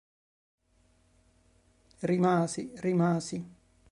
Rimasi, 2.11 2.71
rimasi. 2.83 3.37